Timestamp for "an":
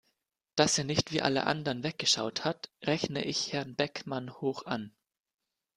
4.65-4.95